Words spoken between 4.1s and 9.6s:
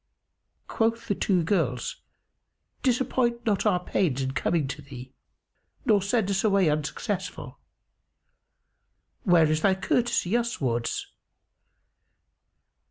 in coming to thee nor send us away unsuccessful. Where